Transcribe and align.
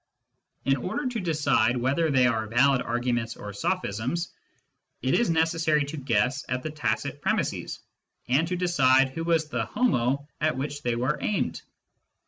In 0.65 0.77
order 0.77 1.05
to 1.07 1.19
decide 1.19 1.77
whether 1.77 2.09
they 2.09 2.25
are 2.25 2.47
valid 2.47 2.81
arguments 2.81 3.35
or" 3.37 3.53
sophisms," 3.53 4.31
it 5.03 5.13
is 5.13 5.29
necessary 5.29 5.85
to 5.85 5.95
guess 5.97 6.43
at 6.49 6.63
the 6.63 6.71
tacit 6.71 7.21
premisses, 7.21 7.81
and 8.27 8.47
to 8.47 8.55
decide 8.55 9.09
who 9.11 9.23
was 9.23 9.47
the" 9.49 9.65
homo" 9.75 10.27
at 10.41 10.55
whom 10.55 10.69
they 10.83 10.95
were 10.95 11.19
aimed. 11.21 11.61